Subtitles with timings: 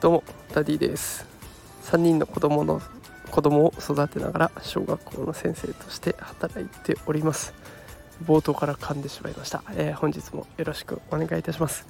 [0.00, 1.26] どうもダディです。
[1.84, 2.80] 3人の子供の
[3.30, 7.54] 子供を育てながら小学校の先生として働いております。
[8.24, 11.86] 冒頭から噛んでしまいました、えー、本日もよろしくお願いいたします、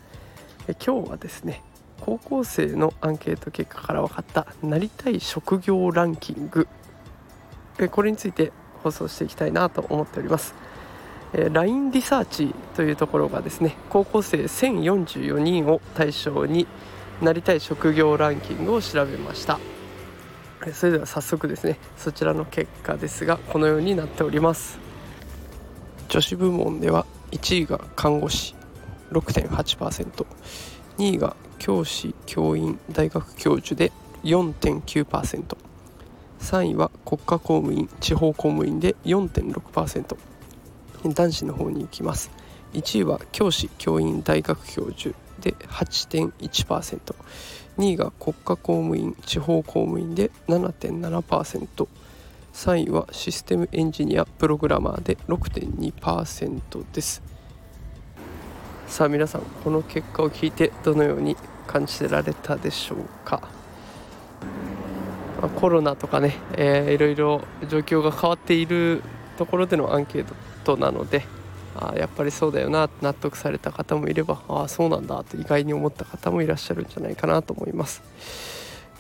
[0.69, 1.63] えー、今日はですね
[2.01, 6.67] 高校生のアンケート結果から分かったなりたい職業ランキング、
[7.79, 8.53] えー、これについて
[8.83, 10.55] 放送していきたいなと思っております、
[11.33, 16.66] えー、LINE リサーチというところがですね高校生1044人を対象に
[17.20, 19.59] なりたい職業ランキングを調べました。
[20.75, 24.79] それでは早速ですねそちらの結果ですがこのようになっております。
[26.09, 28.55] 女子部門では1位が看護師
[29.12, 30.27] 6.8%、
[30.98, 33.92] 2位が教師教員大学教授で
[34.25, 35.56] 4.9%、
[36.41, 40.17] 3位は国家公務員地方公務員で4.6%
[41.09, 42.31] 男子の方に行きます。
[42.73, 47.15] 1位は教師教員大学教授で 8.1%2
[47.79, 57.23] 位が国家公務員地方公務員で 7.7%3 位はシステムエンジニアプログラマーで6.2%です。
[58.87, 61.37] さあ皆さんこの結果を聞いてどのように
[61.69, 63.41] 感じられたでしょうか、
[65.41, 69.05] まあ、コロナとかね、えー、いろいろ状況が変わっている
[69.41, 70.27] ところでのアンケー
[70.64, 71.24] トなので
[71.74, 78.02] あやっぱりそうだよな納得された方もいればああそうなんだと意外に思った方もいらっしゃるんじゃないかなと思います。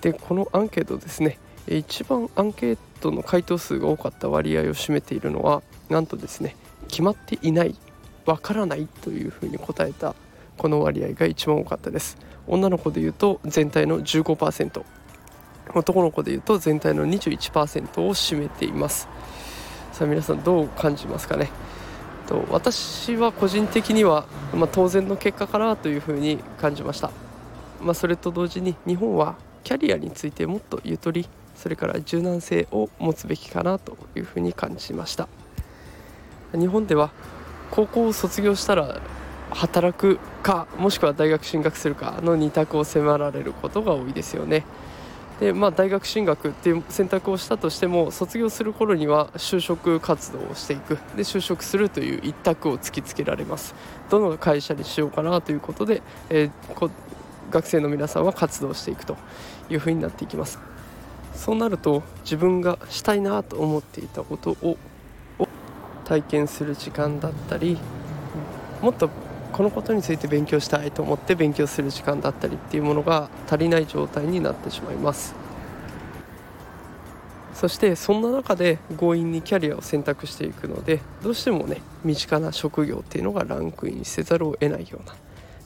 [0.00, 6.56] でこのアンケートですね一番アンケートの回答数が多かった割合を占めているのはなんとですね
[6.88, 7.74] 決まっていない
[8.24, 10.14] わからないというふうに答えた
[10.56, 12.16] この割合が一番多かったです。
[12.46, 14.84] 女の子でいうと全体の15%
[15.74, 19.06] 男の子でいうと全体の21%を占めています。
[20.00, 21.50] さあ皆さんどう感じますかね？
[22.26, 27.10] と私は個人的には、まあ、当然の結果かなというふうに感じました、
[27.82, 35.28] まあ、それと同時に日本はキャリアについてもっとゆとりそれから柔軟性を持つべきかなというふうに感じました。
[36.54, 37.10] 日本では
[37.70, 39.02] 高校を卒業したら
[39.50, 44.64] 働くかもしくは大学進学するかの2択を迫られることが多いですよね。
[45.40, 50.96] で、まあ、大学進学っていう選択をしたとしても卒業する頃には就職活動をしていく。
[51.16, 53.74] で就職するという一択を突きつけられます。
[54.10, 56.90] どの会社にしようかなということで、えー、
[57.50, 59.16] 学生の皆さんは活動していくと
[59.70, 60.58] いうふうになっていきます。
[61.34, 64.76] そうなると自分がしたいなと思っていたことを
[66.04, 67.78] 体験する時間だったり
[68.82, 69.08] もっと
[69.50, 75.34] このことについて勉強したいと思って勉強する時間だったりっていうものが足りない状態になってしまいます。
[77.54, 85.14] そしてそんな中で強引にキャリアを選択していくのでどうしてもね身近な職業っていうのがランクインせざるを得ないような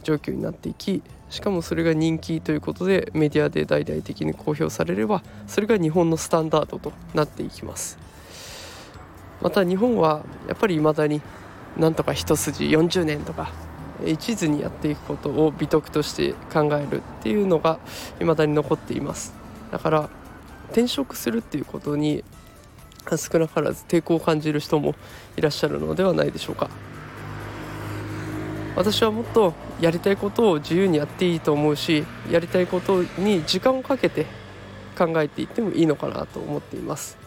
[0.03, 7.97] 状況になっていきしかもそれが人気ということでメディアで大々的に公表されればそれが日本のスタンダードとなっていきます。
[9.41, 11.21] また日本はやっぱり未だに
[11.77, 13.53] なんとか一筋40年とか
[14.07, 17.79] 一途にやっていくことを美徳として考えるっていうのが
[18.19, 19.35] 未だに残っています。
[19.71, 20.11] だから
[20.71, 22.25] 転職するっていうことに
[23.17, 24.95] 少なからず抵抗を感じる人も
[25.37, 26.71] いらっしゃるのではないでしょうか。
[28.77, 34.27] 私はもっとやりたいことを自由にやっていいと思うしやりたいことに時間をかけて
[34.99, 37.24] 考えていってもいいのかなと思っています。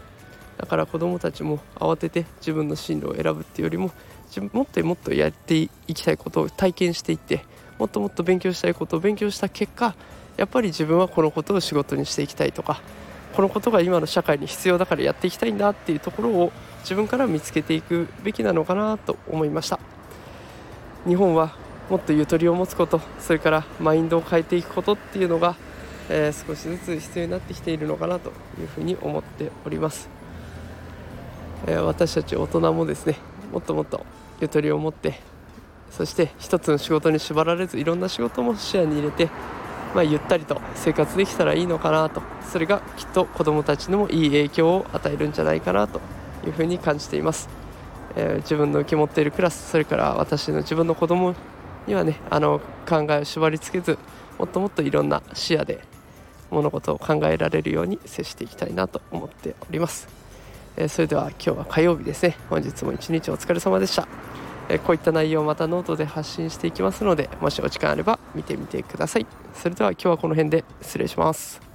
[0.57, 3.91] だから子どもたちも慌てて自分の進路を選ぶっていうよりも
[4.51, 7.45] もっともっとやっていきたいことを体験していって
[7.77, 9.95] もっともっと勉強したいことを勉強した結果
[10.35, 12.81] やっぱり自分はこのことを仕事にしていきたいとか
[13.35, 16.51] このことが今の社会に必要だからやっていきたいんだっていうところを
[16.81, 19.79] 自分から見つけていくべきなのかなと思いました。
[21.05, 21.55] 日本は
[21.89, 25.55] もっとゆとりを持つことそれからマインドを変えていくことっていうのが、
[26.09, 30.09] えー、少しずつ必要になってきているのかなというふうに思っております、
[31.65, 33.17] え、私たち大人もですね
[33.51, 34.05] もっともっと
[34.39, 35.19] ゆとりを持って
[35.89, 39.29] そして一つの仕事に縛られずいろんな仕事も視野に入れて、
[39.95, 42.21] まあ、ゆったりと生活できたらいいのかなと。
[42.47, 45.99] それがきっと子どもたちにもいい影響を与えるんじゃないかなと
[46.45, 47.49] いうふうに感じています、
[48.15, 51.35] えー、自分の受け持っているクラスそれから私の自分の子供
[51.85, 53.97] にはねあの考えを縛りつけず
[54.37, 55.81] もっともっといろんな視野で
[56.49, 60.26] 物事を考えられるように接していきたいなと思っております。
[60.79, 62.37] えそれでは今日は火曜日ですね。
[62.51, 64.07] 本日も一日お疲れ様でした、
[64.69, 69.25] えこういった内容をまたノートで発信していきますのでもしお時間あれば見てみてください。
[69.55, 71.66] それでは今日はこの辺で失礼します。